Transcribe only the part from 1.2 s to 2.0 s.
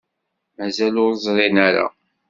ẓṛin ara.